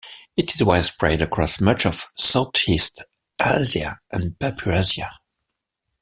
[0.35, 3.03] It is widespread across much of Southeast
[3.39, 5.11] Asia and Papuasia.